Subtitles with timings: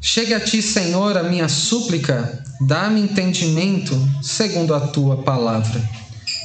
[0.00, 5.80] Chegue a ti, Senhor, a minha súplica, dá-me entendimento segundo a tua palavra.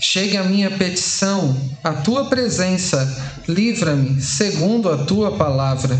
[0.01, 3.05] Chegue a minha petição, a tua presença,
[3.47, 5.99] livra-me segundo a tua palavra.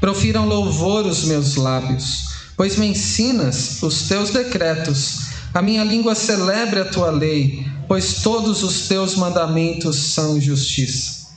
[0.00, 5.28] Profiram louvor os meus lábios, pois me ensinas os teus decretos.
[5.54, 11.28] A minha língua celebre a tua lei, pois todos os teus mandamentos são justiça.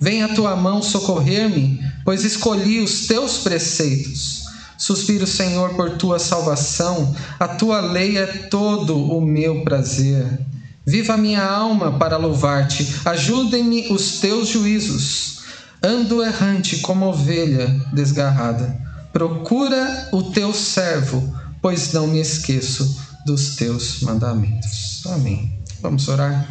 [0.00, 4.44] Venha a tua mão socorrer-me, pois escolhi os teus preceitos.
[4.78, 10.46] Suspiro, Senhor, por tua salvação, a tua lei é todo o meu prazer.
[10.88, 15.40] Viva minha alma para louvar-te, ajudem-me os teus juízos.
[15.82, 18.74] Ando errante como ovelha desgarrada.
[19.12, 25.02] Procura o teu servo, pois não me esqueço dos teus mandamentos.
[25.04, 25.52] Amém.
[25.82, 26.48] Vamos orar.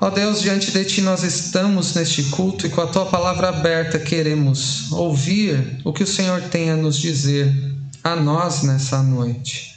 [0.00, 4.00] Ó Deus, diante de Ti nós estamos neste culto e com a Tua palavra aberta
[4.00, 7.54] queremos ouvir o que o Senhor tem a nos dizer
[8.02, 9.73] a nós nessa noite.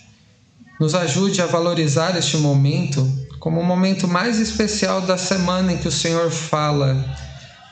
[0.79, 3.07] Nos ajude a valorizar este momento
[3.39, 7.03] como o momento mais especial da semana em que o Senhor fala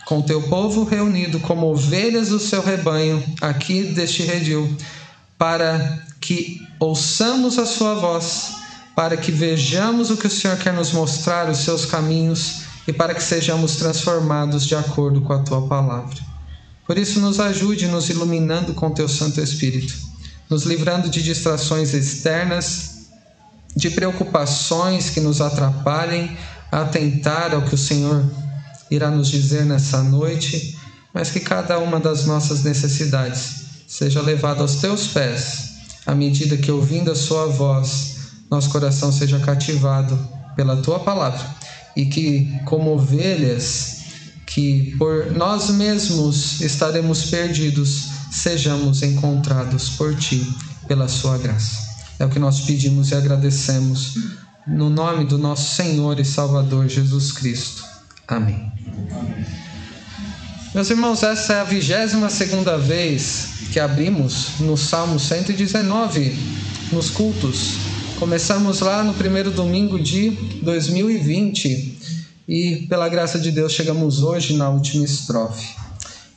[0.05, 4.73] com teu povo reunido como ovelhas do seu rebanho aqui deste redil,
[5.37, 8.51] para que ouçamos a sua voz,
[8.95, 13.13] para que vejamos o que o Senhor quer nos mostrar, os seus caminhos e para
[13.13, 16.15] que sejamos transformados de acordo com a tua palavra.
[16.85, 19.93] Por isso, nos ajude nos iluminando com teu Santo Espírito,
[20.47, 22.94] nos livrando de distrações externas
[23.75, 26.35] de preocupações que nos atrapalhem
[26.71, 28.23] a atentar ao que o Senhor
[28.89, 30.77] irá nos dizer nessa noite,
[31.13, 35.75] mas que cada uma das nossas necessidades seja levada aos teus pés,
[36.05, 38.15] à medida que, ouvindo a Sua voz,
[38.49, 40.17] nosso coração seja cativado
[40.55, 41.45] pela Tua palavra
[41.95, 44.03] e que, como ovelhas,
[44.45, 50.45] que por nós mesmos estaremos perdidos, sejamos encontrados por Ti,
[50.87, 51.84] pela Sua graça.
[52.19, 54.15] É o que nós pedimos e agradecemos.
[54.65, 57.83] No nome do nosso Senhor e Salvador Jesus Cristo.
[58.27, 58.71] Amém.
[60.73, 66.35] Meus irmãos, essa é a vigésima segunda vez que abrimos no Salmo 119
[66.91, 67.75] nos cultos.
[68.19, 71.99] Começamos lá no primeiro domingo de 2020
[72.47, 75.75] e, pela graça de Deus, chegamos hoje na última estrofe.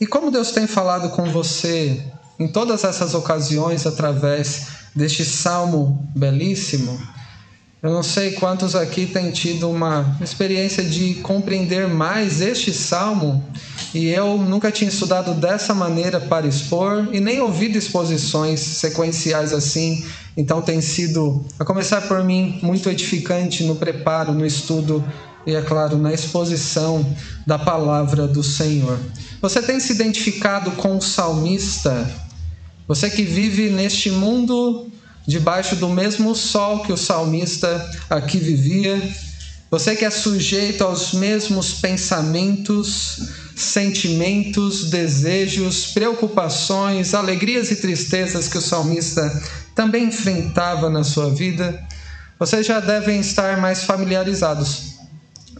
[0.00, 2.00] E como Deus tem falado com você
[2.38, 7.00] em todas essas ocasiões através deste salmo belíssimo.
[7.80, 13.44] Eu não sei quantos aqui têm tido uma experiência de compreender mais este salmo,
[13.94, 20.04] e eu nunca tinha estudado dessa maneira para expor e nem ouvido exposições sequenciais assim.
[20.36, 25.04] Então tem sido, a começar por mim, muito edificante no preparo, no estudo
[25.46, 27.06] e, é claro, na exposição
[27.46, 28.98] da palavra do Senhor.
[29.40, 32.27] Você tem se identificado com o salmista?
[32.88, 34.90] Você que vive neste mundo
[35.26, 38.98] debaixo do mesmo sol que o salmista aqui vivia,
[39.70, 48.62] você que é sujeito aos mesmos pensamentos, sentimentos, desejos, preocupações, alegrias e tristezas que o
[48.62, 49.30] salmista
[49.74, 51.78] também enfrentava na sua vida,
[52.38, 54.94] vocês já devem estar mais familiarizados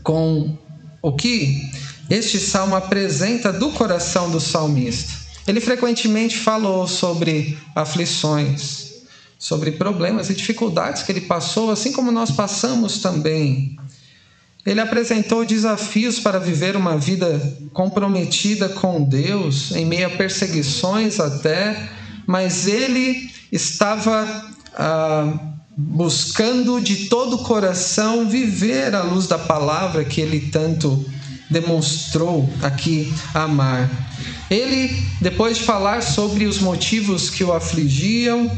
[0.03, 0.57] com
[1.03, 1.71] o que
[2.09, 5.28] este salmo apresenta do coração do salmista.
[5.49, 9.05] Ele frequentemente falou sobre aflições,
[9.39, 13.77] sobre problemas e dificuldades que ele passou, assim como nós passamos também.
[14.67, 17.41] ele apresentou desafios para viver uma vida
[17.73, 21.89] comprometida com Deus, em meio a perseguições até,
[22.27, 25.33] mas ele estava ah,
[25.75, 31.09] buscando de todo o coração viver a luz da palavra que ele tanto
[31.51, 33.91] demonstrou aqui amar.
[34.51, 34.91] Ele,
[35.21, 38.51] depois de falar sobre os motivos que o afligiam,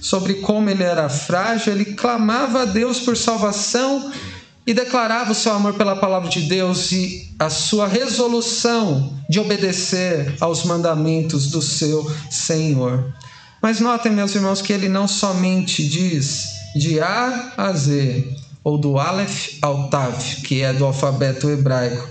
[0.00, 4.12] sobre como ele era frágil, ele clamava a Deus por salvação
[4.66, 10.36] e declarava o seu amor pela palavra de Deus e a sua resolução de obedecer
[10.40, 13.12] aos mandamentos do seu Senhor.
[13.62, 18.28] Mas notem, meus irmãos, que ele não somente diz de A a Z,
[18.62, 20.14] ou do Aleph ao Tav,
[20.44, 22.06] que é do alfabeto hebraico,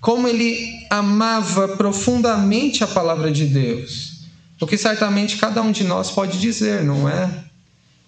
[0.00, 4.18] como ele amava profundamente a palavra de Deus.
[4.60, 7.44] O que certamente cada um de nós pode dizer, não é?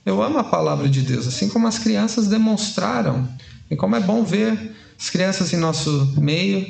[0.05, 3.29] Eu amo a palavra de Deus, assim como as crianças demonstraram
[3.71, 6.67] e como é bom ver as crianças em nosso meio,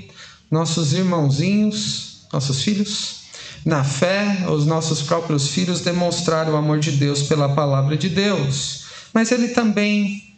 [0.50, 3.20] nossos irmãozinhos, nossos filhos,
[3.64, 8.84] na fé, os nossos próprios filhos demonstraram o amor de Deus pela palavra de Deus.
[9.12, 10.30] Mas ele também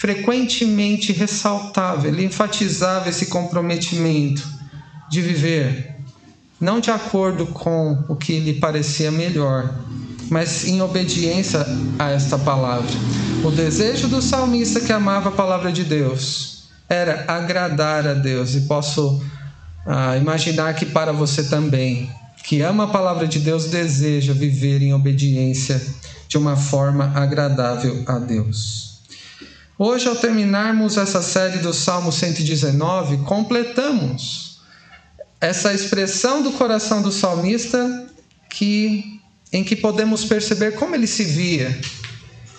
[0.00, 4.48] frequentemente ressaltava, ele enfatizava esse comprometimento
[5.10, 5.94] de viver
[6.58, 9.74] não de acordo com o que lhe parecia melhor,
[10.30, 11.66] mas em obediência
[11.98, 12.90] a esta palavra.
[13.44, 18.62] O desejo do salmista que amava a palavra de Deus era agradar a Deus, e
[18.62, 19.22] posso
[19.86, 22.10] ah, imaginar que para você também,
[22.42, 25.80] que ama a palavra de Deus, deseja viver em obediência
[26.26, 28.89] de uma forma agradável a Deus.
[29.82, 34.60] Hoje, ao terminarmos essa série do Salmo 119, completamos
[35.40, 38.06] essa expressão do coração do salmista
[38.50, 39.18] que
[39.50, 41.80] em que podemos perceber como ele se via,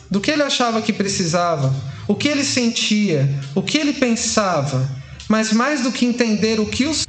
[0.09, 1.71] do que ele achava que precisava,
[2.07, 4.89] o que ele sentia, o que ele pensava,
[5.29, 7.05] mas mais do que entender o que os.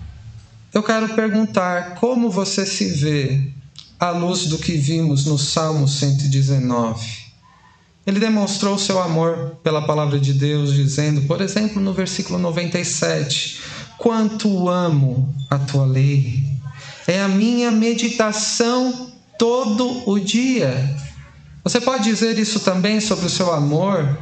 [0.74, 3.50] Eu quero perguntar como você se vê
[3.98, 7.21] à luz do que vimos no Salmo 119.
[8.06, 13.60] Ele demonstrou seu amor pela palavra de Deus, dizendo, por exemplo, no versículo 97:
[13.96, 16.42] Quanto amo a tua lei,
[17.06, 20.96] é a minha meditação todo o dia.
[21.62, 24.18] Você pode dizer isso também sobre o seu amor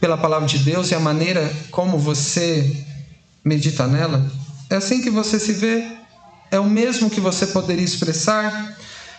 [0.00, 2.84] pela palavra de Deus e a maneira como você
[3.44, 4.24] medita nela?
[4.70, 5.86] É assim que você se vê?
[6.50, 8.74] É o mesmo que você poderia expressar?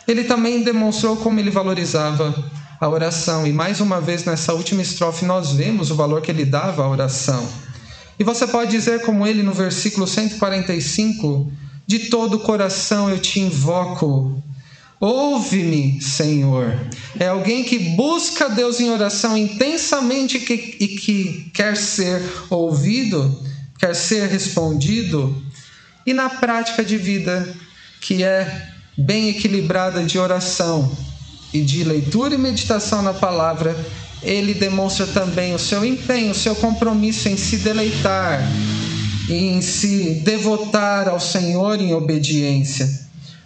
[0.07, 2.33] Ele também demonstrou como ele valorizava
[2.83, 6.43] a oração, e mais uma vez nessa última estrofe nós vemos o valor que ele
[6.43, 7.47] dava à oração.
[8.19, 11.49] E você pode dizer, como ele no versículo 145,
[11.87, 14.43] de todo o coração eu te invoco,
[14.99, 16.77] Ouve-me, Senhor.
[17.19, 23.41] É alguém que busca Deus em oração intensamente e que quer ser ouvido,
[23.77, 25.41] quer ser respondido,
[26.05, 27.53] e na prática de vida,
[27.99, 31.12] que é bem equilibrada de oração
[31.53, 33.75] e de leitura e meditação na palavra,
[34.21, 38.41] ele demonstra também o seu empenho, o seu compromisso em se deleitar
[39.29, 42.89] em se devotar ao Senhor em obediência.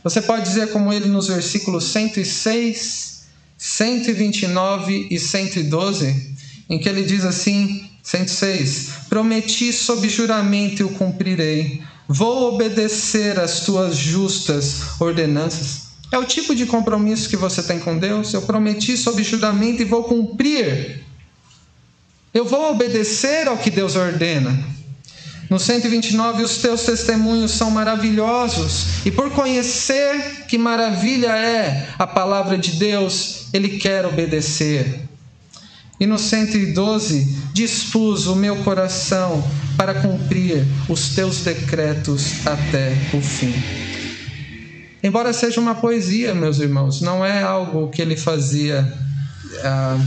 [0.04, 3.24] Você pode dizer como ele nos versículos 106,
[3.58, 6.36] 129 e 112,
[6.70, 13.62] em que ele diz assim: 106: Prometi sob juramento e o cumprirei, vou obedecer às
[13.62, 15.87] tuas justas ordenanças.
[16.12, 18.34] É o tipo de compromisso que você tem com Deus.
[18.34, 21.04] Eu prometi sob juramento e vou cumprir.
[22.34, 24.58] Eu vou obedecer ao que Deus ordena.
[25.50, 32.58] No 129, os teus testemunhos são maravilhosos, e por conhecer que maravilha é a palavra
[32.58, 35.08] de Deus, ele quer obedecer.
[36.00, 39.42] E no 112, dispus o meu coração
[39.78, 43.87] para cumprir os teus decretos até o fim.
[45.04, 48.92] Embora seja uma poesia, meus irmãos, não é algo que ele fazia,
[49.64, 50.00] ah,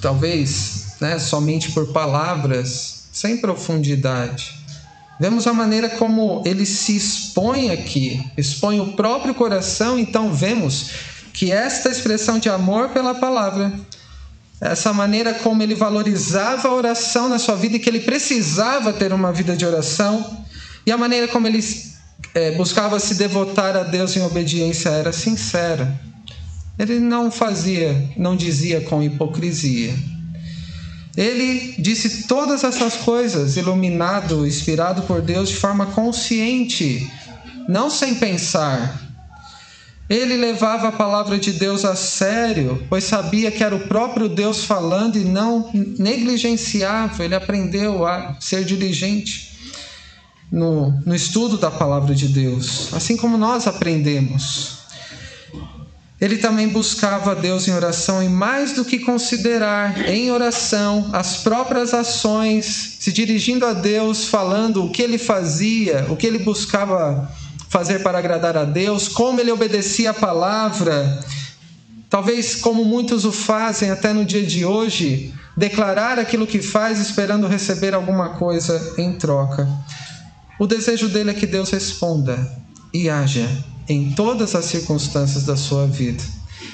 [0.00, 4.58] talvez, né, somente por palavras, sem profundidade.
[5.20, 10.90] Vemos a maneira como ele se expõe aqui, expõe o próprio coração, então vemos
[11.32, 13.72] que esta expressão de amor pela palavra,
[14.60, 19.12] essa maneira como ele valorizava a oração na sua vida e que ele precisava ter
[19.12, 20.44] uma vida de oração,
[20.84, 21.62] e a maneira como ele
[22.34, 26.00] é, buscava se devotar a Deus em obediência era sincera.
[26.78, 29.94] Ele não fazia, não dizia com hipocrisia.
[31.16, 37.10] Ele disse todas essas coisas, iluminado, inspirado por Deus de forma consciente,
[37.68, 39.08] não sem pensar.
[40.08, 44.64] Ele levava a palavra de Deus a sério, pois sabia que era o próprio Deus
[44.64, 47.24] falando e não negligenciava.
[47.24, 49.49] Ele aprendeu a ser diligente
[50.50, 54.80] no, no estudo da palavra de Deus, assim como nós aprendemos.
[56.20, 61.94] Ele também buscava Deus em oração e mais do que considerar em oração as próprias
[61.94, 67.30] ações, se dirigindo a Deus, falando o que ele fazia, o que ele buscava
[67.70, 71.24] fazer para agradar a Deus, como ele obedecia a palavra.
[72.10, 77.46] Talvez como muitos o fazem até no dia de hoje, declarar aquilo que faz esperando
[77.46, 79.66] receber alguma coisa em troca.
[80.60, 82.38] O desejo dele é que Deus responda
[82.92, 83.48] e haja
[83.88, 86.22] em todas as circunstâncias da sua vida.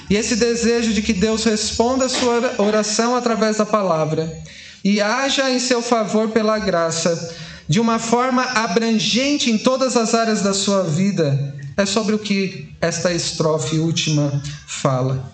[0.09, 4.43] E esse desejo de que Deus responda a sua oração através da palavra
[4.83, 7.33] e haja em seu favor pela graça,
[7.65, 12.67] de uma forma abrangente em todas as áreas da sua vida, é sobre o que
[12.81, 15.31] esta estrofe última fala.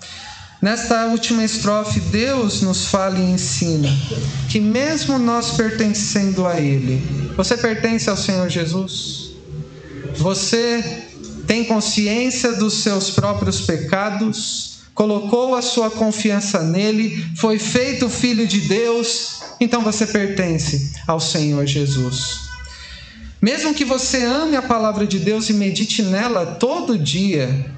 [0.63, 3.89] Nesta última estrofe, Deus nos fala e ensina
[4.49, 7.03] que, mesmo nós pertencendo a Ele,
[7.35, 9.31] você pertence ao Senhor Jesus?
[10.15, 10.81] Você
[11.45, 18.61] tem consciência dos seus próprios pecados, colocou a sua confiança nele, foi feito filho de
[18.61, 22.39] Deus, então você pertence ao Senhor Jesus.
[23.41, 27.69] Mesmo que você ame a palavra de Deus e medite nela todo dia,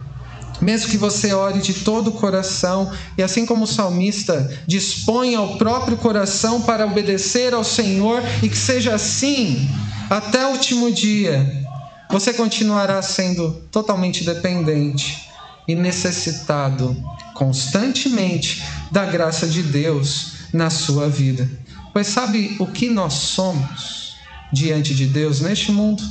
[0.62, 5.58] mesmo que você ore de todo o coração, e assim como o salmista dispõe ao
[5.58, 9.70] próprio coração para obedecer ao Senhor, e que seja assim
[10.10, 11.66] até o último dia,
[12.10, 15.28] você continuará sendo totalmente dependente
[15.68, 16.96] e necessitado
[17.34, 21.50] constantemente da graça de Deus na sua vida.
[21.92, 24.16] Pois sabe o que nós somos
[24.52, 26.04] diante de Deus neste mundo,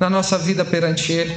[0.00, 1.34] na nossa vida perante Ele?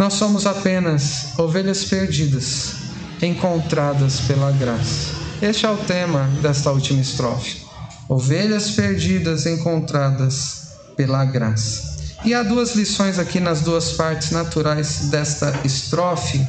[0.00, 2.72] Nós somos apenas ovelhas perdidas,
[3.20, 5.14] encontradas pela graça.
[5.42, 7.60] Este é o tema desta última estrofe.
[8.08, 11.98] Ovelhas perdidas encontradas pela graça.
[12.24, 16.40] E há duas lições aqui nas duas partes naturais desta estrofe.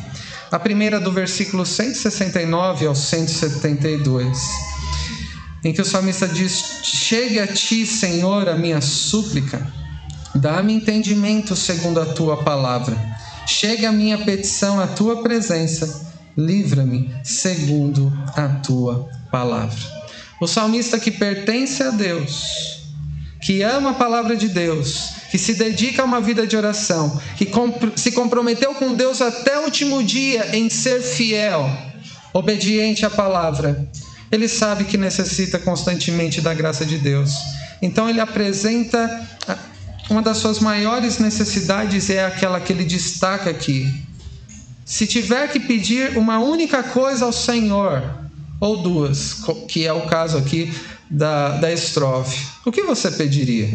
[0.49, 4.39] A primeira do versículo 169 ao 172,
[5.61, 9.61] em que o salmista diz: Chegue a ti, Senhor, a minha súplica,
[10.33, 13.10] dá-me entendimento segundo a tua palavra.
[13.45, 19.79] Chegue a minha petição à tua presença, livra-me segundo a tua palavra.
[20.39, 22.81] O salmista que pertence a Deus,
[23.41, 27.49] que ama a palavra de Deus, que se dedica a uma vida de oração, que
[27.95, 31.69] se comprometeu com Deus até o último dia em ser fiel,
[32.33, 33.87] obediente à palavra,
[34.31, 37.33] ele sabe que necessita constantemente da graça de Deus.
[37.81, 39.27] Então ele apresenta
[40.11, 43.89] uma das suas maiores necessidades é aquela que ele destaca aqui.
[44.83, 48.03] Se tiver que pedir uma única coisa ao Senhor,
[48.59, 49.37] ou duas,
[49.69, 50.73] que é o caso aqui
[51.09, 53.73] da, da estrofe, o que você pediria?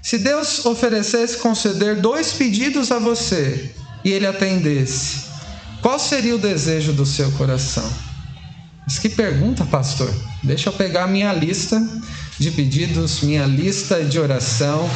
[0.00, 3.72] Se Deus oferecesse conceder dois pedidos a você
[4.04, 5.24] e ele atendesse,
[5.82, 7.92] qual seria o desejo do seu coração?
[8.86, 10.10] Mas que pergunta, pastor.
[10.42, 11.84] Deixa eu pegar minha lista
[12.38, 14.88] de pedidos, minha lista de oração,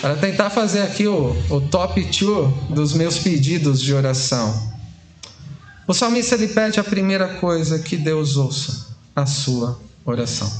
[0.00, 4.70] para tentar fazer aqui o, o top 2 dos meus pedidos de oração.
[5.86, 10.50] O salmista ele pede a primeira coisa que Deus ouça a sua oração.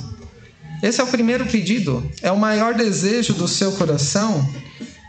[0.83, 4.47] Esse é o primeiro pedido, é o maior desejo do seu coração,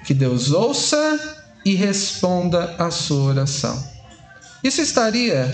[0.06, 3.82] que Deus ouça e responda a sua oração.
[4.64, 5.52] Isso estaria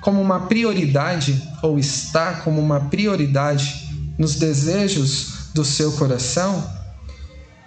[0.00, 3.88] como uma prioridade, ou está como uma prioridade
[4.18, 6.81] nos desejos do seu coração?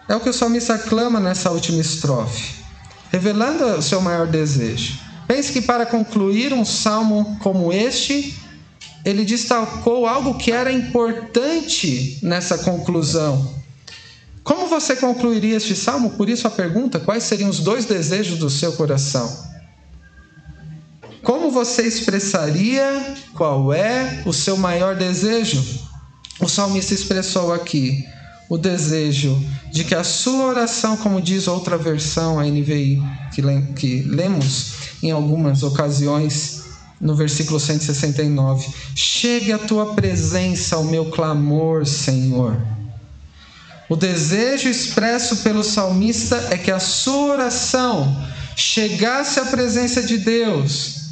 [0.08, 2.64] É o que o salmista clama nessa última estrofe,
[3.12, 5.00] revelando o seu maior desejo.
[5.28, 8.40] Pense que para concluir um salmo como este,
[9.04, 13.54] ele destacou algo que era importante nessa conclusão.
[14.44, 16.12] Como você concluiria este salmo?
[16.12, 19.56] Por isso a pergunta: quais seriam os dois desejos do seu coração?
[21.24, 25.64] Como você expressaria qual é o seu maior desejo?
[26.40, 28.06] O salmista expressou aqui
[28.48, 33.02] o desejo de que a sua oração, como diz outra versão, a NVI,
[33.76, 36.64] que, lemos em algumas ocasiões,
[37.00, 38.68] no versículo 169.
[38.96, 42.62] Chegue a tua presença, o meu clamor, Senhor.
[43.90, 48.26] O desejo expresso pelo salmista é que a sua oração
[48.56, 51.10] chegasse à presença de Deus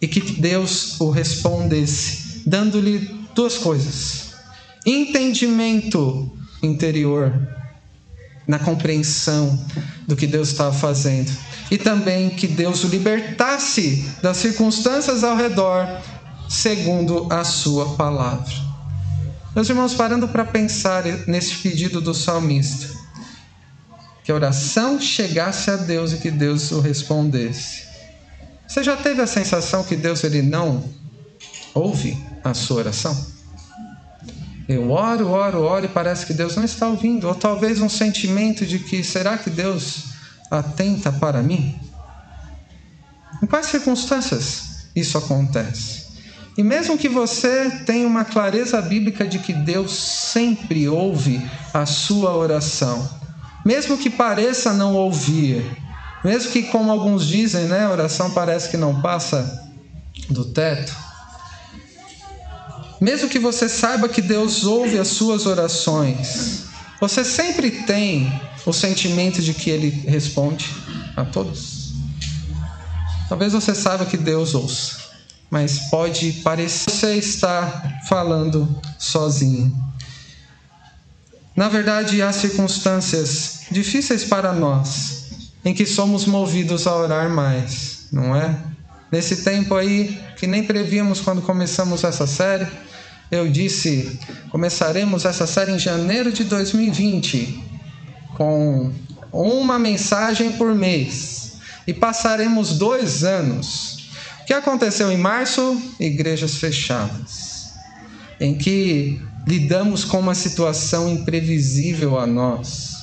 [0.00, 2.98] e que Deus o respondesse, dando-lhe
[3.34, 4.32] duas coisas:
[4.84, 6.33] entendimento
[6.64, 7.32] interior
[8.46, 9.58] na compreensão
[10.06, 11.32] do que Deus estava fazendo
[11.70, 15.86] e também que Deus o libertasse das circunstâncias ao redor,
[16.48, 18.52] segundo a sua palavra.
[19.54, 22.92] Meus irmãos, parando para pensar nesse pedido do salmista,
[24.22, 27.84] que a oração chegasse a Deus e que Deus o respondesse.
[28.66, 30.84] Você já teve a sensação que Deus ele não
[31.74, 33.33] ouve a sua oração?
[34.68, 38.64] Eu oro, oro, oro e parece que Deus não está ouvindo, ou talvez um sentimento
[38.64, 40.04] de que será que Deus
[40.50, 41.78] atenta para mim?
[43.42, 46.04] Em quais circunstâncias isso acontece?
[46.56, 52.34] E mesmo que você tenha uma clareza bíblica de que Deus sempre ouve a sua
[52.34, 53.06] oração,
[53.66, 55.64] mesmo que pareça não ouvir,
[56.24, 59.68] mesmo que, como alguns dizem, né, a oração parece que não passa
[60.30, 61.03] do teto,
[63.04, 66.64] mesmo que você saiba que Deus ouve as suas orações,
[66.98, 68.32] você sempre tem
[68.64, 70.70] o sentimento de que Ele responde
[71.14, 71.92] a todos.
[73.28, 74.96] Talvez você saiba que Deus ouça,
[75.50, 79.70] mas pode parecer que você está falando sozinho.
[81.54, 85.24] Na verdade, há circunstâncias difíceis para nós
[85.62, 88.56] em que somos movidos a orar mais, não é?
[89.12, 92.66] Nesse tempo aí que nem prevíamos quando começamos essa série,
[93.30, 94.18] eu disse:
[94.50, 97.62] começaremos essa série em janeiro de 2020,
[98.36, 98.92] com
[99.32, 104.08] uma mensagem por mês, e passaremos dois anos.
[104.42, 105.80] O que aconteceu em março?
[105.98, 107.72] Igrejas fechadas,
[108.38, 112.93] em que lidamos com uma situação imprevisível a nós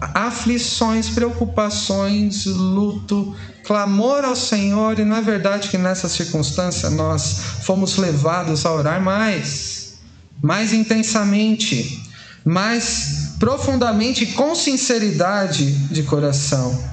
[0.00, 3.34] aflições, preocupações, luto,
[3.64, 9.00] clamor ao Senhor, e não é verdade que nessa circunstância nós fomos levados a orar
[9.00, 9.98] mais,
[10.42, 12.02] mais intensamente,
[12.44, 16.92] mais profundamente, com sinceridade de coração.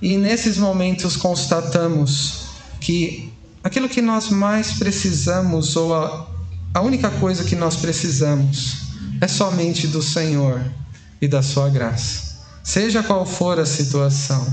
[0.00, 2.46] E nesses momentos constatamos
[2.80, 6.26] que aquilo que nós mais precisamos, ou a,
[6.74, 8.82] a única coisa que nós precisamos,
[9.20, 10.60] é somente do Senhor
[11.22, 14.44] e da sua graça, seja qual for a situação.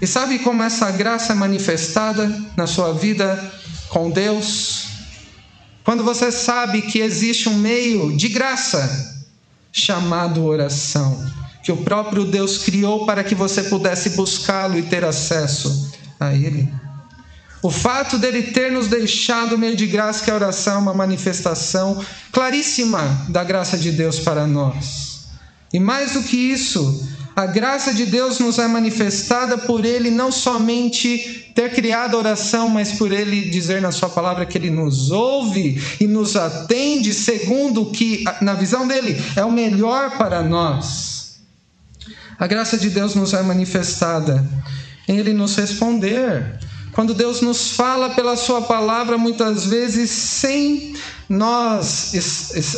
[0.00, 3.38] E sabe como essa graça é manifestada na sua vida
[3.88, 4.88] com Deus?
[5.84, 9.24] Quando você sabe que existe um meio de graça
[9.70, 11.24] chamado oração,
[11.62, 16.68] que o próprio Deus criou para que você pudesse buscá-lo e ter acesso a Ele.
[17.62, 22.04] O fato dele ter nos deixado meio de graça, que a oração é uma manifestação
[22.32, 25.11] claríssima da graça de Deus para nós.
[25.72, 30.30] E mais do que isso, a graça de Deus nos é manifestada por Ele não
[30.30, 35.10] somente ter criado a oração, mas por Ele dizer na Sua palavra que Ele nos
[35.10, 41.40] ouve e nos atende segundo o que, na visão dele, é o melhor para nós.
[42.38, 44.46] A graça de Deus nos é manifestada
[45.08, 46.58] em Ele nos responder.
[46.92, 50.94] Quando Deus nos fala pela Sua palavra, muitas vezes sem
[51.28, 52.12] nós.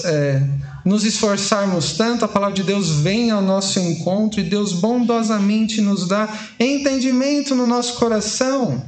[0.04, 0.42] É,
[0.85, 6.07] nos esforçarmos tanto, a palavra de Deus vem ao nosso encontro e Deus bondosamente nos
[6.07, 6.29] dá
[6.61, 8.85] entendimento no nosso coração.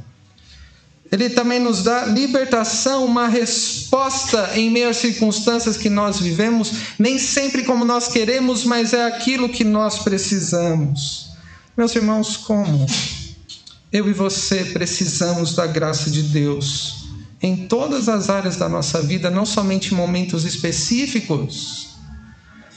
[1.11, 7.17] Ele também nos dá libertação, uma resposta em meio às circunstâncias que nós vivemos, nem
[7.17, 11.29] sempre como nós queremos, mas é aquilo que nós precisamos.
[11.77, 12.85] Meus irmãos, como
[13.91, 17.07] eu e você precisamos da graça de Deus
[17.41, 21.86] em todas as áreas da nossa vida, não somente em momentos específicos,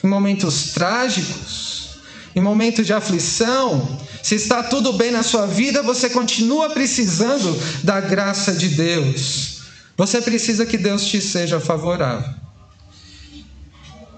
[0.03, 1.99] em momentos trágicos,
[2.35, 8.01] em momentos de aflição, se está tudo bem na sua vida, você continua precisando da
[8.01, 9.61] graça de Deus.
[9.97, 12.33] Você precisa que Deus te seja favorável.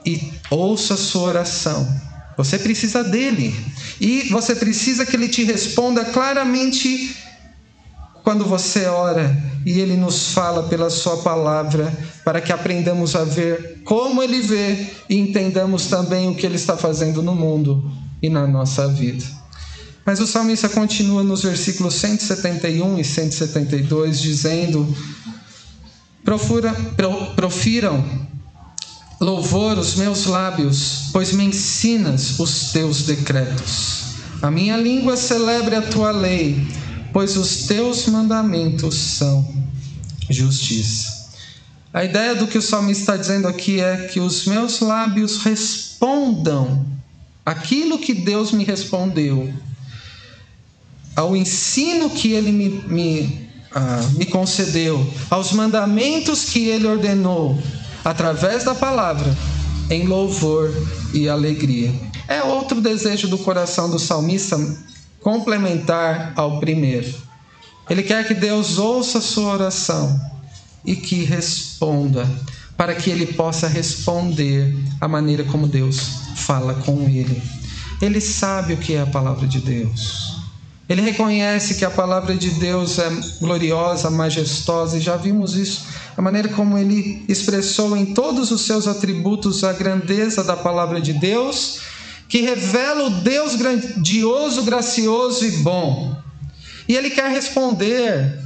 [0.04, 1.88] E ouça a sua oração.
[2.36, 3.54] Você precisa dele.
[4.00, 7.16] E você precisa que ele te responda claramente
[8.22, 11.92] quando você ora e ele nos fala pela sua palavra,
[12.24, 16.76] para que aprendamos a ver como ele vê e entendamos também o que ele está
[16.76, 17.90] fazendo no mundo
[18.22, 19.24] e na nossa vida.
[20.04, 24.96] Mas o salmista continua nos versículos 171 e 172 dizendo:
[26.24, 26.74] Profura,
[27.36, 28.04] profiram
[29.20, 34.02] louvor os meus lábios, pois me ensinas os teus decretos.
[34.42, 36.66] A minha língua celebre a tua lei
[37.12, 39.46] pois os teus mandamentos são
[40.30, 41.22] justiça.
[41.92, 46.86] A ideia do que o salmista está dizendo aqui é que os meus lábios respondam
[47.44, 49.52] aquilo que Deus me respondeu,
[51.14, 57.60] ao ensino que Ele me, me, ah, me concedeu, aos mandamentos que Ele ordenou,
[58.02, 59.36] através da palavra,
[59.90, 60.72] em louvor
[61.12, 61.92] e alegria.
[62.26, 64.56] É outro desejo do coração do salmista
[65.22, 67.12] complementar ao primeiro.
[67.88, 70.20] Ele quer que Deus ouça a sua oração
[70.84, 72.28] e que responda,
[72.76, 76.00] para que ele possa responder a maneira como Deus
[76.36, 77.42] fala com ele.
[78.00, 80.32] Ele sabe o que é a palavra de Deus.
[80.88, 83.08] Ele reconhece que a palavra de Deus é
[83.40, 88.86] gloriosa, majestosa, e já vimos isso, a maneira como ele expressou em todos os seus
[88.86, 91.80] atributos a grandeza da palavra de Deus,
[92.32, 96.16] que revela o Deus grandioso, gracioso e bom.
[96.88, 98.40] E ele quer responder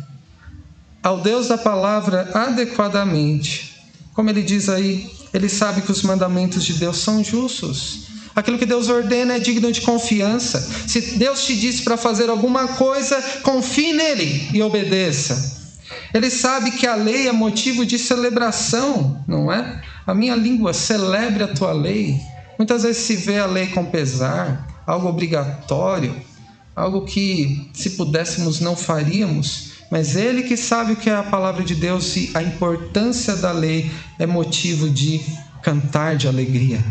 [1.01, 3.77] ao Deus da palavra adequadamente.
[4.13, 8.09] Como ele diz aí, ele sabe que os mandamentos de Deus são justos.
[8.35, 10.61] Aquilo que Deus ordena é digno de confiança.
[10.89, 15.77] Se Deus te disse para fazer alguma coisa, confie nele e obedeça.
[16.13, 19.81] Ele sabe que a lei é motivo de celebração, não é?
[20.05, 22.21] A minha língua celebre a tua lei.
[22.59, 26.15] Muitas vezes se vê a lei com pesar, algo obrigatório,
[26.75, 29.73] algo que, se pudéssemos, não faríamos.
[29.91, 33.53] Mas ele que sabe o que é a palavra de Deus e a importância da
[33.53, 35.21] lei é motivo de
[35.63, 36.83] cantar de alegria.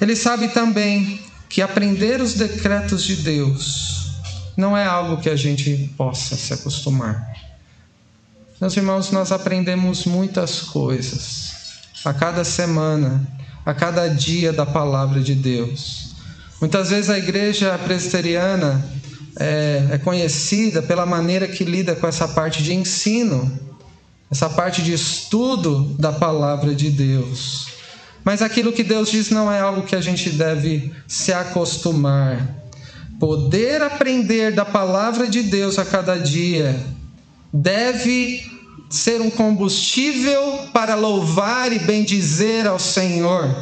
[0.00, 3.98] Ele sabe também que aprender os decretos de Deus
[4.56, 7.32] não é algo que a gente possa se acostumar.
[8.60, 11.52] Meus irmãos, nós aprendemos muitas coisas
[12.04, 13.24] a cada semana,
[13.64, 16.14] a cada dia da palavra de Deus.
[16.60, 18.84] Muitas vezes a igreja presbiteriana
[19.38, 23.50] é, é conhecida pela maneira que lida com essa parte de ensino,
[24.30, 27.68] essa parte de estudo da palavra de Deus.
[28.24, 32.56] Mas aquilo que Deus diz não é algo que a gente deve se acostumar.
[33.18, 36.78] Poder aprender da palavra de Deus a cada dia
[37.52, 38.57] deve
[38.88, 43.54] ser um combustível para louvar e bendizer ao Senhor.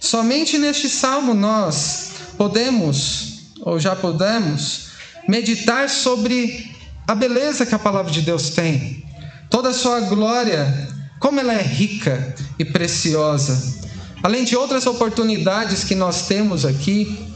[0.00, 4.88] Somente neste salmo nós podemos, ou já podemos,
[5.28, 6.72] meditar sobre
[7.06, 9.04] a beleza que a palavra de Deus tem,
[9.48, 10.88] toda a sua glória
[11.20, 13.80] como ela é rica e preciosa.
[14.24, 17.28] Além de outras oportunidades que nós temos aqui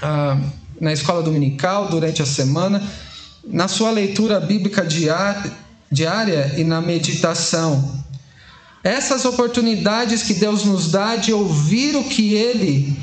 [0.00, 0.38] ah,
[0.80, 2.80] na escola dominical durante a semana,
[3.44, 5.65] na sua leitura bíblica diária
[6.56, 8.04] e na meditação.
[8.82, 12.96] Essas oportunidades que Deus nos dá de ouvir o que Ele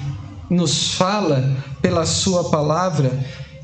[0.50, 3.12] nos fala pela Sua palavra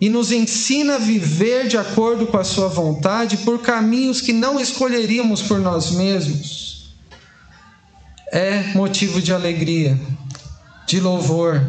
[0.01, 4.59] e nos ensina a viver de acordo com a Sua vontade por caminhos que não
[4.59, 6.89] escolheríamos por nós mesmos.
[8.31, 9.99] É motivo de alegria,
[10.85, 11.65] de louvor,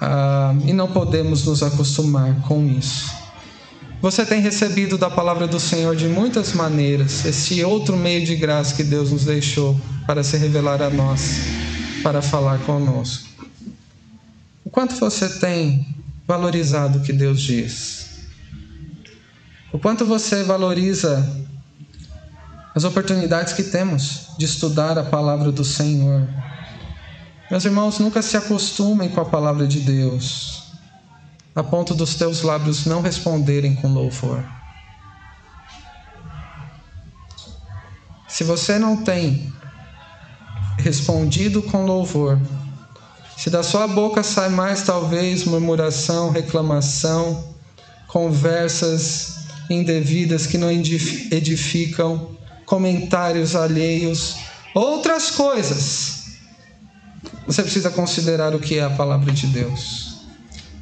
[0.00, 3.21] ah, e não podemos nos acostumar com isso.
[4.02, 8.74] Você tem recebido da palavra do Senhor de muitas maneiras, esse outro meio de graça
[8.74, 11.36] que Deus nos deixou para se revelar a nós,
[12.02, 13.28] para falar conosco.
[14.64, 15.86] O quanto você tem
[16.26, 18.26] valorizado o que Deus diz?
[19.72, 21.24] O quanto você valoriza
[22.74, 26.26] as oportunidades que temos de estudar a palavra do Senhor?
[27.48, 30.61] Meus irmãos, nunca se acostumem com a palavra de Deus,
[31.54, 34.42] a ponto dos teus lábios não responderem com louvor.
[38.26, 39.52] Se você não tem
[40.78, 42.40] respondido com louvor,
[43.36, 47.52] se da sua boca sai mais, talvez, murmuração, reclamação,
[48.08, 54.36] conversas indevidas que não edificam, comentários alheios,
[54.74, 56.38] outras coisas,
[57.46, 60.11] você precisa considerar o que é a palavra de Deus.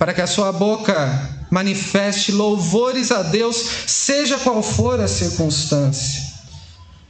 [0.00, 6.24] Para que a sua boca manifeste louvores a Deus, seja qual for a circunstância.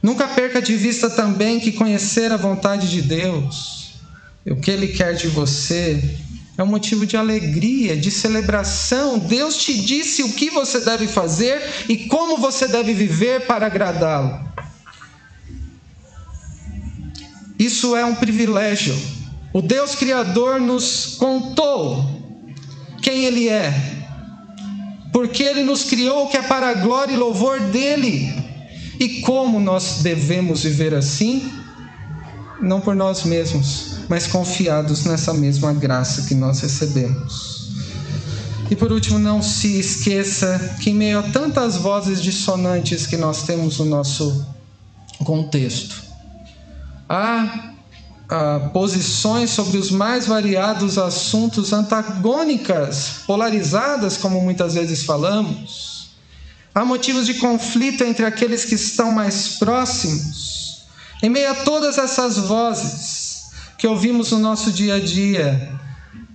[0.03, 3.81] Nunca perca de vista também que conhecer a vontade de Deus
[4.45, 6.17] o que Ele quer de você
[6.57, 9.19] é um motivo de alegria, de celebração.
[9.19, 14.49] Deus te disse o que você deve fazer e como você deve viver para agradá-lo.
[17.57, 18.95] Isso é um privilégio.
[19.53, 22.10] O Deus Criador nos contou
[23.01, 23.73] quem Ele é,
[25.11, 28.33] porque Ele nos criou que é para a glória e louvor dEle.
[28.99, 31.51] E como nós devemos viver assim?
[32.61, 37.61] Não por nós mesmos, mas confiados nessa mesma graça que nós recebemos.
[38.69, 43.43] E por último, não se esqueça que, em meio a tantas vozes dissonantes que nós
[43.43, 44.45] temos no nosso
[45.25, 46.01] contexto,
[47.09, 47.70] há,
[48.31, 56.11] há posições sobre os mais variados assuntos antagônicas, polarizadas, como muitas vezes falamos.
[56.73, 60.85] Há motivos de conflito entre aqueles que estão mais próximos.
[61.21, 65.69] Em meio a todas essas vozes, que ouvimos no nosso dia a dia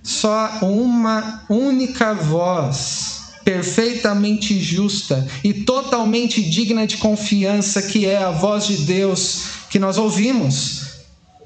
[0.03, 8.67] só uma única voz, perfeitamente justa e totalmente digna de confiança, que é a voz
[8.67, 10.86] de Deus que nós ouvimos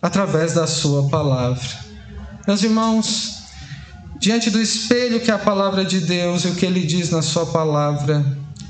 [0.01, 1.69] através da Sua palavra.
[2.47, 3.43] Meus irmãos,
[4.19, 7.21] diante do espelho que é a palavra de Deus e o que Ele diz na
[7.21, 8.25] Sua palavra,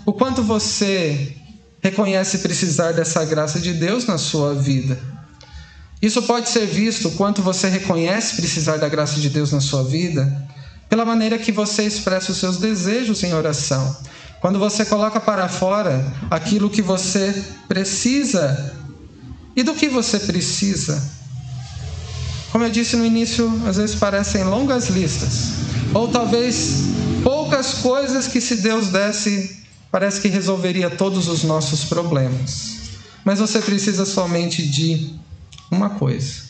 [0.05, 1.35] o quanto você
[1.81, 4.99] reconhece precisar dessa graça de Deus na sua vida?
[6.01, 10.49] Isso pode ser visto quanto você reconhece precisar da graça de Deus na sua vida,
[10.89, 13.95] pela maneira que você expressa os seus desejos em oração.
[14.41, 17.31] Quando você coloca para fora aquilo que você
[17.67, 18.75] precisa.
[19.55, 21.20] E do que você precisa?
[22.51, 25.53] Como eu disse no início, às vezes parecem longas listas,
[25.93, 26.83] ou talvez
[27.23, 32.79] poucas coisas que se Deus desse, parece que resolveria todos os nossos problemas.
[33.23, 35.15] Mas você precisa somente de
[35.69, 36.41] uma coisa,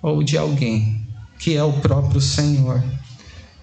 [0.00, 1.06] ou de alguém,
[1.38, 2.82] que é o próprio Senhor.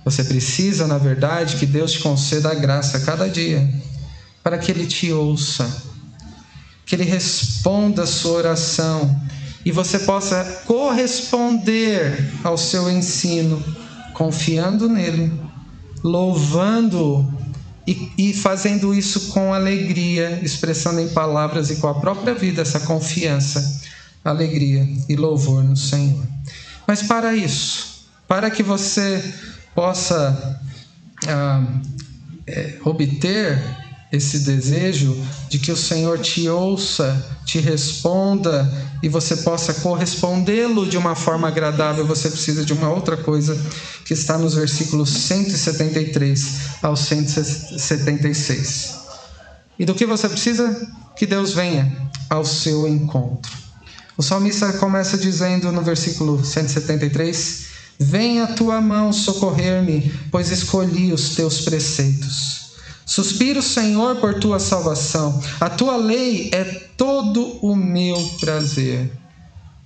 [0.05, 3.73] Você precisa, na verdade, que Deus te conceda a graça cada dia,
[4.43, 5.67] para que Ele te ouça,
[6.85, 9.19] que Ele responda a sua oração
[9.65, 13.63] e você possa corresponder ao seu ensino,
[14.13, 15.31] confiando nele,
[16.03, 17.31] louvando
[17.87, 22.81] e, e, fazendo isso com alegria, expressando em palavras e com a própria vida essa
[22.81, 23.81] confiança,
[24.23, 26.25] alegria e louvor no Senhor.
[26.87, 29.33] Mas para isso, para que você
[29.75, 30.61] possa
[31.27, 31.63] ah,
[32.47, 33.82] é, obter
[34.13, 38.71] esse desejo de que o Senhor te ouça, te responda
[39.01, 43.59] e você possa correspondê-lo de uma forma agradável, você precisa de uma outra coisa
[44.05, 48.99] que está nos versículos 173 ao 176.
[49.79, 50.93] E do que você precisa?
[51.17, 51.91] Que Deus venha
[52.29, 53.51] ao seu encontro.
[54.15, 57.65] O salmista começa dizendo no versículo 173:
[57.99, 62.62] Venha a tua mão socorrer-me, pois escolhi os teus preceitos.
[63.05, 65.41] Suspiro, Senhor, por tua salvação.
[65.59, 66.63] A tua lei é
[66.97, 69.11] todo o meu prazer.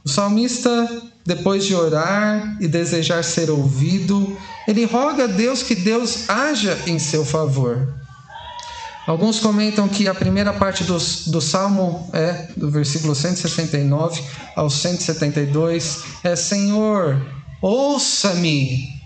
[0.05, 6.29] O salmista, depois de orar e desejar ser ouvido, ele roga a Deus que Deus
[6.29, 7.93] haja em seu favor.
[9.07, 14.21] Alguns comentam que a primeira parte do, do salmo é do versículo 169
[14.53, 17.25] ao 172 é Senhor,
[17.61, 19.01] ouça-me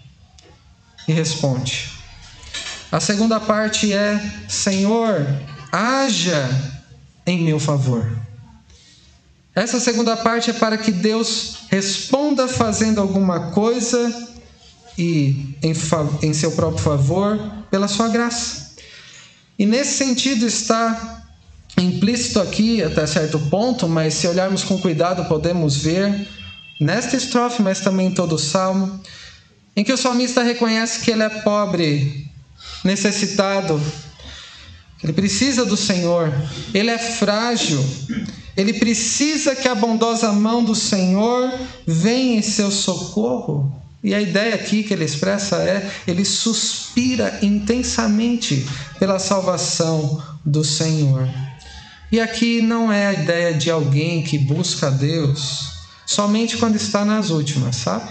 [1.08, 2.01] e responde.
[2.92, 5.26] A segunda parte é: Senhor,
[5.72, 6.50] haja
[7.26, 8.06] em meu favor.
[9.56, 14.30] Essa segunda parte é para que Deus responda fazendo alguma coisa
[14.98, 15.74] e em,
[16.22, 18.72] em seu próprio favor, pela sua graça.
[19.58, 21.24] E nesse sentido está
[21.78, 26.28] implícito aqui até certo ponto, mas se olharmos com cuidado podemos ver
[26.80, 29.00] nesta estrofe, mas também em todo o salmo,
[29.76, 32.31] em que o salmista reconhece que ele é pobre
[32.84, 33.82] necessitado,
[35.04, 36.32] ele precisa do Senhor,
[36.74, 37.84] ele é frágil,
[38.56, 41.52] ele precisa que a bondosa mão do Senhor
[41.88, 43.82] venha em seu socorro.
[44.04, 48.68] E a ideia aqui que ele expressa é: ele suspira intensamente
[49.00, 51.28] pela salvação do Senhor.
[52.12, 55.72] E aqui não é a ideia de alguém que busca Deus
[56.06, 58.10] somente quando está nas últimas, sabe?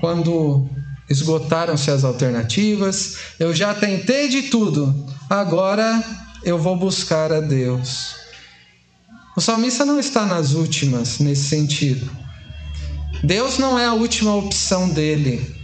[0.00, 0.66] Quando
[1.12, 6.02] esgotaram-se as alternativas, eu já tentei de tudo, agora
[6.42, 8.16] eu vou buscar a Deus.
[9.36, 12.10] O salmista não está nas últimas nesse sentido.
[13.22, 15.54] Deus não é a última opção dele.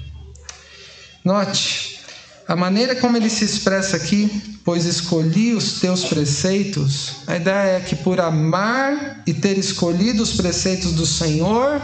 [1.25, 1.99] Note,
[2.47, 7.81] a maneira como ele se expressa aqui, pois escolhi os teus preceitos, a ideia é
[7.81, 11.83] que por amar e ter escolhido os preceitos do Senhor,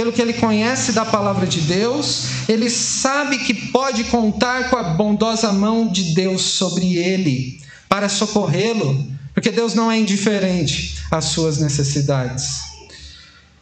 [0.00, 4.82] pelo que ele conhece da palavra de Deus, ele sabe que pode contar com a
[4.82, 11.58] bondosa mão de Deus sobre ele para socorrê-lo, porque Deus não é indiferente às suas
[11.58, 12.62] necessidades.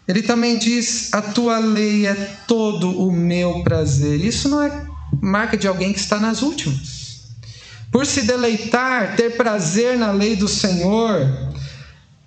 [0.07, 2.15] Ele também diz: A tua lei é
[2.47, 4.25] todo o meu prazer.
[4.25, 4.87] Isso não é
[5.21, 7.33] marca de alguém que está nas últimas.
[7.91, 11.19] Por se deleitar, ter prazer na lei do Senhor,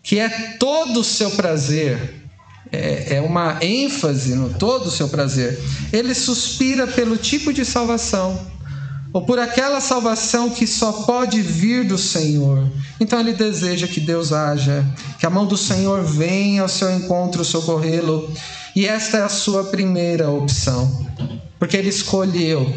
[0.04, 0.28] que é
[0.60, 2.20] todo o seu prazer,
[2.71, 5.60] é, é uma ênfase no todo o seu prazer.
[5.91, 8.39] Ele suspira pelo tipo de salvação,
[9.13, 12.69] ou por aquela salvação que só pode vir do Senhor.
[13.00, 14.86] Então ele deseja que Deus haja,
[15.19, 18.32] que a mão do Senhor venha ao seu encontro socorrê-lo.
[18.76, 21.06] E esta é a sua primeira opção,
[21.60, 22.74] porque ele escolheu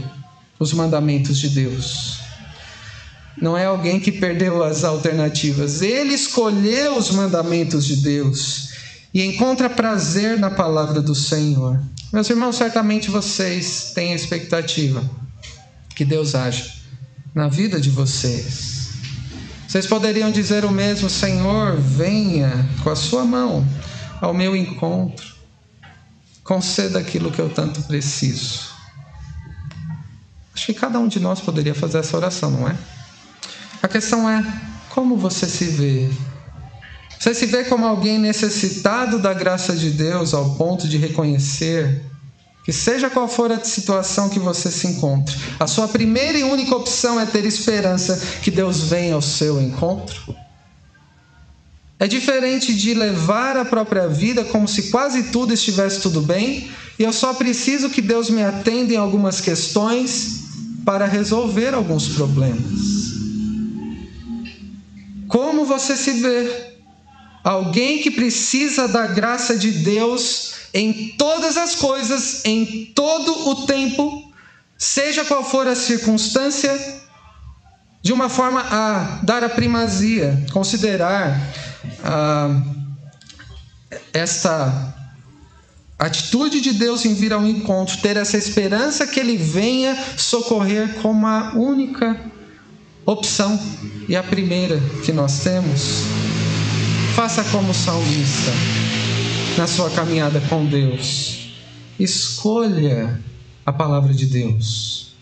[0.58, 2.18] os mandamentos de Deus.
[3.40, 8.73] Não é alguém que perdeu as alternativas, ele escolheu os mandamentos de Deus
[9.14, 11.80] e encontra prazer na palavra do Senhor.
[12.12, 15.08] Meus irmãos, certamente vocês têm a expectativa
[15.94, 16.82] que Deus age
[17.32, 18.90] na vida de vocês.
[19.68, 23.64] Vocês poderiam dizer o mesmo: Senhor, venha com a sua mão
[24.20, 25.34] ao meu encontro,
[26.42, 28.74] conceda aquilo que eu tanto preciso.
[30.52, 32.76] Acho que cada um de nós poderia fazer essa oração, não é?
[33.82, 34.44] A questão é
[34.90, 36.10] como você se vê.
[37.24, 42.02] Você se vê como alguém necessitado da graça de Deus ao ponto de reconhecer
[42.62, 46.76] que, seja qual for a situação que você se encontre, a sua primeira e única
[46.76, 50.36] opção é ter esperança que Deus venha ao seu encontro?
[51.98, 57.04] É diferente de levar a própria vida como se quase tudo estivesse tudo bem e
[57.04, 60.42] eu só preciso que Deus me atenda em algumas questões
[60.84, 63.14] para resolver alguns problemas.
[65.26, 66.73] Como você se vê?
[67.44, 74.32] Alguém que precisa da graça de Deus em todas as coisas, em todo o tempo,
[74.78, 76.74] seja qual for a circunstância,
[78.02, 81.38] de uma forma a dar a primazia, considerar
[82.02, 82.62] ah,
[84.12, 84.94] esta
[85.98, 91.26] atitude de Deus em vir ao encontro, ter essa esperança que Ele venha socorrer como
[91.26, 92.18] a única
[93.06, 93.60] opção
[94.08, 96.33] e a primeira que nós temos.
[97.14, 98.50] Faça como salmista
[99.56, 101.54] na sua caminhada com Deus.
[101.96, 103.20] Escolha
[103.64, 105.14] a palavra de Deus.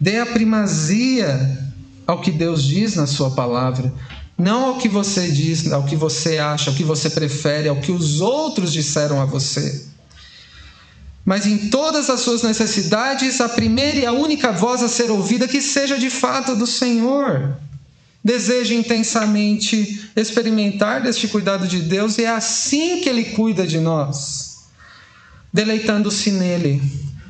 [0.00, 1.72] Dê a primazia
[2.04, 3.94] ao que Deus diz na sua palavra,
[4.36, 7.92] não ao que você diz, ao que você acha, ao que você prefere, ao que
[7.92, 9.86] os outros disseram a você.
[11.24, 15.46] Mas em todas as suas necessidades, a primeira e a única voz a ser ouvida
[15.46, 17.56] que seja de fato do Senhor.
[18.22, 24.66] Deseje intensamente experimentar deste cuidado de Deus e é assim que Ele cuida de nós,
[25.50, 26.82] deleitando-se nele,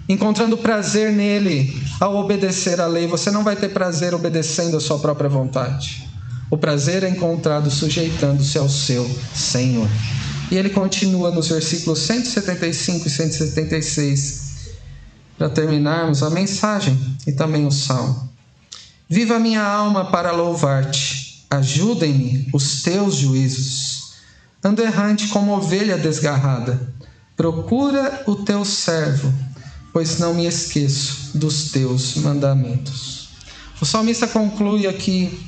[0.09, 3.07] encontrando prazer nele ao obedecer à lei.
[3.07, 6.09] Você não vai ter prazer obedecendo a sua própria vontade.
[6.51, 9.89] O prazer é encontrado sujeitando-se ao seu Senhor.
[10.51, 14.41] E ele continua nos versículos 175 e 176,
[15.39, 18.30] para terminarmos a mensagem e também o salmo.
[19.13, 24.13] Viva minha alma para louvar-te, ajudem-me os teus juízos.
[24.63, 26.95] Ando errante como ovelha desgarrada,
[27.37, 29.35] procura o teu servo,
[29.93, 33.31] pois não me esqueço dos teus mandamentos.
[33.81, 35.45] O salmista conclui aqui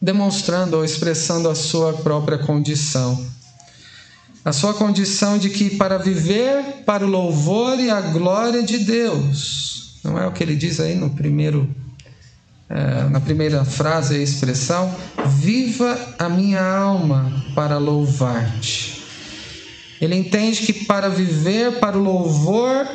[0.00, 3.26] demonstrando ou expressando a sua própria condição.
[4.42, 9.73] A sua condição de que para viver para o louvor e a glória de Deus,
[10.04, 11.68] não é o que ele diz aí no primeiro,
[12.68, 14.94] é, na primeira frase a expressão,
[15.38, 19.02] viva a minha alma para louvar-te.
[20.00, 22.86] Ele entende que para viver para o louvor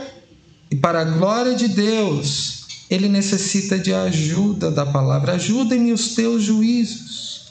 [0.70, 5.34] e para a glória de Deus, ele necessita de ajuda da palavra.
[5.34, 7.50] Ajudem-me os teus juízos.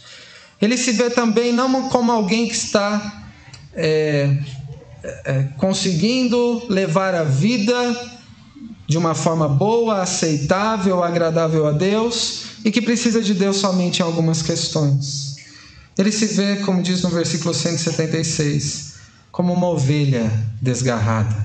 [0.60, 3.26] Ele se vê também não como alguém que está
[3.74, 4.36] é,
[5.24, 8.17] é, conseguindo levar a vida
[8.88, 14.02] de uma forma boa, aceitável, agradável a Deus e que precisa de Deus somente em
[14.02, 15.36] algumas questões.
[15.98, 18.94] Ele se vê, como diz no versículo 176,
[19.30, 21.36] como uma ovelha desgarrada.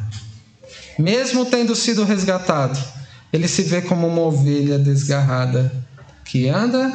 [0.98, 2.80] Mesmo tendo sido resgatado,
[3.34, 5.70] ele se vê como uma ovelha desgarrada
[6.24, 6.94] que anda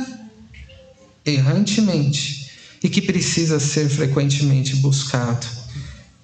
[1.26, 5.46] errantemente e que precisa ser frequentemente buscado,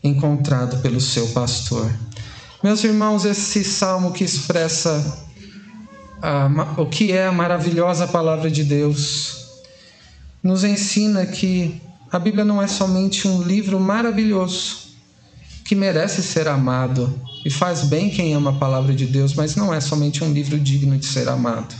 [0.03, 1.93] encontrado pelo seu pastor.
[2.65, 5.23] Meus irmãos, esse salmo que expressa
[6.79, 9.61] o que é a maravilhosa palavra de Deus
[10.43, 11.79] nos ensina que
[12.11, 14.95] a Bíblia não é somente um livro maravilhoso
[15.63, 19.75] que merece ser amado, e faz bem quem ama a palavra de Deus, mas não
[19.75, 21.75] é somente um livro digno de ser amado.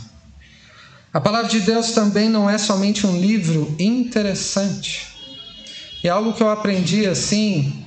[1.11, 5.07] A palavra de Deus também não é somente um livro interessante.
[6.03, 7.84] É algo que eu aprendi assim,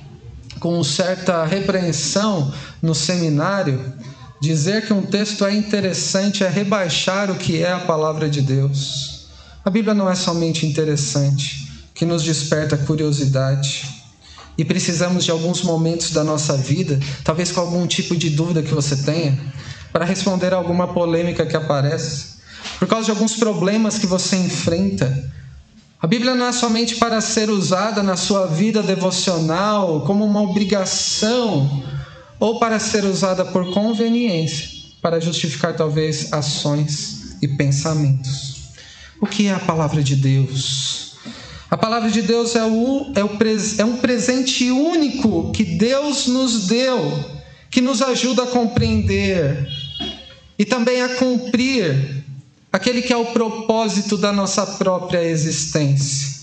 [0.59, 3.93] com certa repreensão no seminário.
[4.41, 9.27] Dizer que um texto é interessante é rebaixar o que é a palavra de Deus.
[9.65, 13.99] A Bíblia não é somente interessante, que nos desperta curiosidade
[14.59, 18.73] e precisamos de alguns momentos da nossa vida, talvez com algum tipo de dúvida que
[18.73, 19.39] você tenha,
[19.89, 22.39] para responder a alguma polêmica que aparece,
[22.77, 25.31] por causa de alguns problemas que você enfrenta.
[26.01, 31.83] A Bíblia não é somente para ser usada na sua vida devocional como uma obrigação
[32.39, 34.69] ou para ser usada por conveniência,
[35.01, 38.69] para justificar talvez ações e pensamentos.
[39.19, 41.15] O que é a palavra de Deus?
[41.69, 43.29] A palavra de Deus é, o, é, o,
[43.77, 47.25] é um presente único que Deus nos deu,
[47.69, 49.67] que nos ajuda a compreender
[50.57, 52.18] e também a cumprir
[52.71, 56.39] aquele que é o propósito da nossa própria existência.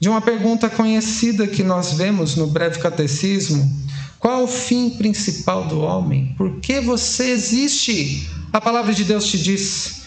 [0.00, 3.70] De uma pergunta conhecida que nós vemos no breve catecismo:
[4.18, 6.34] qual o fim principal do homem?
[6.36, 8.28] Por que você existe?
[8.52, 10.02] A palavra de Deus te diz: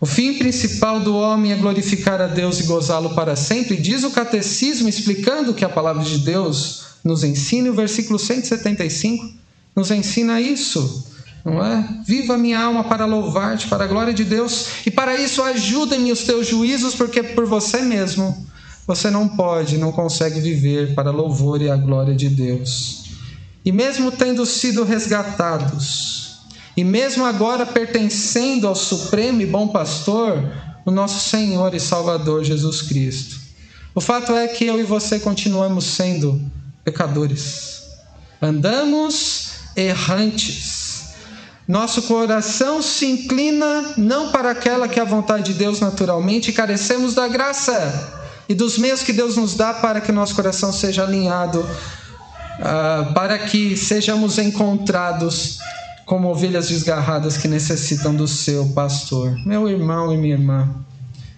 [0.00, 3.76] o fim principal do homem é glorificar a Deus e gozá-lo para sempre.
[3.76, 9.32] Diz o catecismo, explicando que a palavra de Deus nos ensina, o versículo 175
[9.74, 11.13] nos ensina isso
[11.44, 11.86] não é?
[12.06, 16.22] Viva minha alma para louvar-te, para a glória de Deus, e para isso ajuda-me os
[16.22, 18.46] teus juízos, porque por você mesmo
[18.86, 23.04] você não pode, não consegue viver para louvor e a glória de Deus.
[23.64, 26.38] E mesmo tendo sido resgatados,
[26.76, 30.52] e mesmo agora pertencendo ao supremo e bom pastor,
[30.84, 33.38] o nosso Senhor e Salvador Jesus Cristo.
[33.94, 36.40] O fato é que eu e você continuamos sendo
[36.84, 37.82] pecadores.
[38.42, 40.83] Andamos errantes
[41.66, 46.52] nosso coração se inclina não para aquela que é a vontade de Deus naturalmente, e
[46.52, 51.04] carecemos da graça e dos meios que Deus nos dá para que nosso coração seja
[51.04, 55.58] alinhado, uh, para que sejamos encontrados
[56.04, 59.34] como ovelhas desgarradas que necessitam do seu pastor.
[59.46, 60.68] Meu irmão e minha irmã,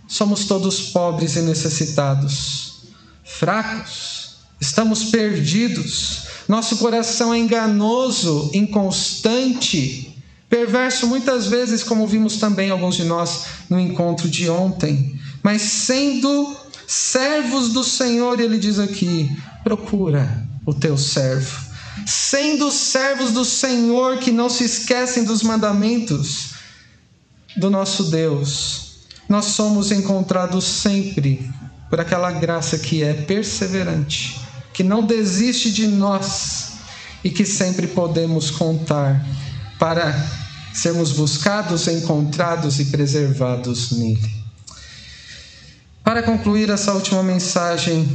[0.08, 2.82] somos todos pobres e necessitados,
[3.24, 10.05] fracos, estamos perdidos, nosso coração é enganoso, inconstante
[10.48, 16.56] Perverso muitas vezes, como vimos também alguns de nós no encontro de ontem, mas sendo
[16.86, 19.30] servos do Senhor, ele diz aqui:
[19.64, 21.66] procura o teu servo.
[22.06, 26.50] Sendo servos do Senhor que não se esquecem dos mandamentos
[27.56, 31.50] do nosso Deus, nós somos encontrados sempre
[31.90, 34.40] por aquela graça que é perseverante,
[34.72, 36.74] que não desiste de nós
[37.24, 39.24] e que sempre podemos contar
[39.78, 40.14] para
[40.72, 44.30] sermos buscados, encontrados e preservados nele.
[46.04, 48.08] Para concluir essa última mensagem,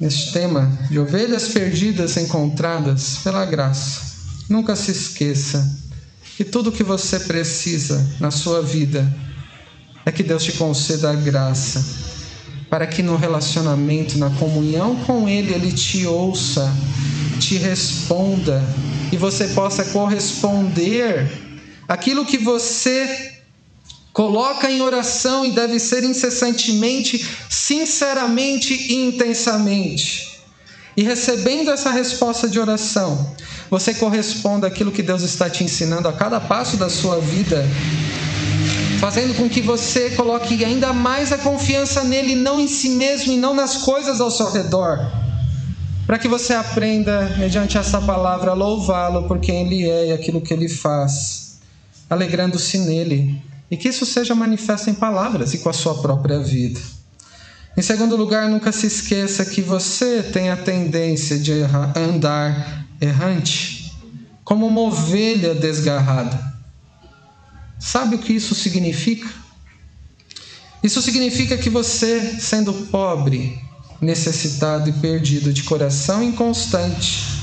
[0.00, 4.00] neste tema de ovelhas perdidas encontradas pela graça,
[4.48, 5.78] nunca se esqueça
[6.36, 9.12] que tudo o que você precisa na sua vida
[10.06, 11.84] é que Deus te conceda a graça,
[12.70, 16.72] para que no relacionamento, na comunhão com Ele, Ele te ouça,
[17.38, 18.62] te responda
[19.12, 21.30] e você possa corresponder
[21.86, 23.34] aquilo que você
[24.12, 30.28] coloca em oração e deve ser incessantemente, sinceramente e intensamente.
[30.96, 33.34] E recebendo essa resposta de oração,
[33.70, 37.64] você corresponda àquilo que Deus está te ensinando a cada passo da sua vida,
[38.98, 43.36] fazendo com que você coloque ainda mais a confiança nele, não em si mesmo e
[43.36, 45.27] não nas coisas ao seu redor
[46.08, 50.40] para que você aprenda, mediante essa palavra, a louvá-lo por quem ele é e aquilo
[50.40, 51.60] que ele faz,
[52.08, 56.80] alegrando-se nele, e que isso seja manifesto em palavras e com a sua própria vida.
[57.76, 61.52] Em segundo lugar, nunca se esqueça que você tem a tendência de
[61.94, 63.92] andar errante,
[64.42, 66.42] como uma ovelha desgarrada.
[67.78, 69.28] Sabe o que isso significa?
[70.82, 73.67] Isso significa que você, sendo pobre,
[74.00, 77.38] necessitado e perdido, de coração inconstante,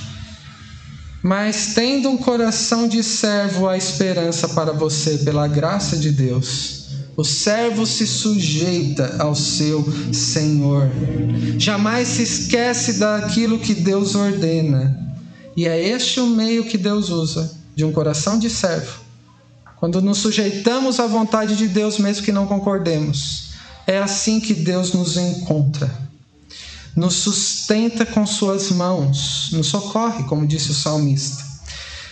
[1.22, 6.86] mas tendo um coração de servo, a esperança para você pela graça de Deus.
[7.18, 9.84] O servo se sujeita ao seu
[10.14, 10.88] Senhor.
[11.58, 15.18] Jamais se esquece daquilo que Deus ordena.
[15.58, 19.00] E é este o meio que Deus usa de um coração de servo.
[19.78, 23.50] Quando nos sujeitamos à vontade de Deus, mesmo que não concordemos,
[23.88, 26.05] é assim que Deus nos encontra
[26.96, 31.44] nos sustenta com suas mãos, nos socorre, como disse o salmista.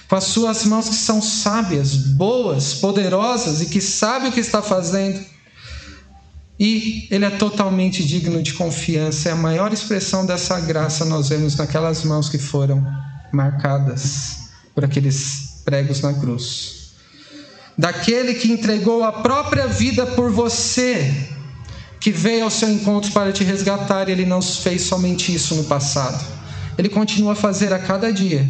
[0.10, 4.62] Com as suas mãos que são sábias, boas, poderosas e que sabe o que está
[4.62, 5.20] fazendo.
[6.60, 9.30] E ele é totalmente digno de confiança.
[9.30, 12.86] E a maior expressão dessa graça nós vemos naquelas mãos que foram
[13.32, 16.84] marcadas por aqueles pregos na cruz.
[17.78, 21.12] Daquele que entregou a própria vida por você,
[22.04, 25.64] que veio ao seu encontro para te resgatar, e ele não fez somente isso no
[25.64, 26.22] passado.
[26.78, 28.46] Ele continua a fazer a cada dia,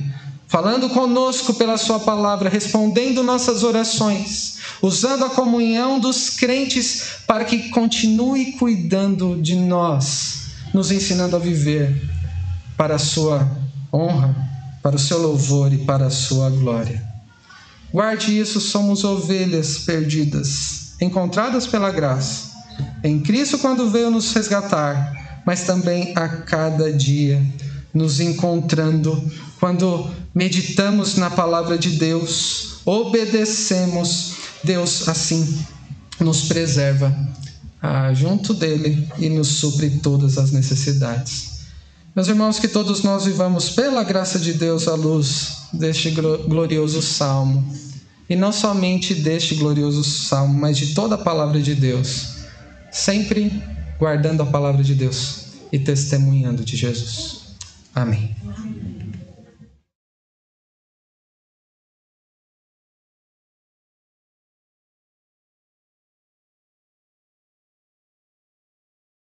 [0.47, 7.69] falando conosco pela Sua palavra, respondendo nossas orações, usando a comunhão dos crentes para que
[7.69, 12.09] continue cuidando de nós, nos ensinando a viver
[12.75, 13.47] para a Sua
[13.93, 14.35] honra,
[14.81, 17.03] para o seu louvor e para a Sua glória.
[17.93, 22.52] Guarde isso, somos ovelhas perdidas, encontradas pela graça
[23.03, 27.41] Em Cristo, quando veio nos resgatar, mas também a cada dia,
[27.93, 35.65] nos encontrando, quando meditamos na palavra de Deus, obedecemos, Deus assim
[36.19, 37.13] nos preserva
[37.81, 41.53] ah, junto dele e nos supre todas as necessidades.
[42.15, 47.65] Meus irmãos, que todos nós vivamos pela graça de Deus à luz deste glorioso salmo.
[48.29, 52.32] E não somente deste glorioso salmo, mas de toda a palavra de Deus.
[52.93, 53.51] Sempre
[53.97, 57.55] guardando a palavra de Deus e testemunhando de Jesus.
[57.95, 58.35] Amém.